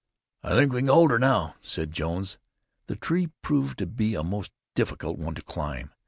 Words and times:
"I 0.41 0.55
think 0.55 0.73
we 0.73 0.79
can 0.79 0.87
hold 0.87 1.11
her 1.11 1.19
now," 1.19 1.53
said 1.61 1.91
Jones. 1.91 2.39
The 2.87 2.95
tree 2.95 3.27
proved 3.43 3.77
to 3.77 3.85
be 3.85 4.15
a 4.15 4.23
most 4.23 4.51
difficult 4.73 5.19
one 5.19 5.35
to 5.35 5.43
climb. 5.43 5.91